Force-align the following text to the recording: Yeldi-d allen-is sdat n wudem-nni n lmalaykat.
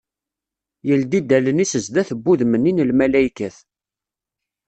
Yeldi-d 0.87 1.29
allen-is 1.37 1.73
sdat 1.85 2.09
n 2.13 2.19
wudem-nni 2.23 2.71
n 2.73 2.85
lmalaykat. 2.89 3.57